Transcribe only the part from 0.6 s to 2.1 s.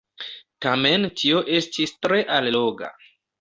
Tamen tio estis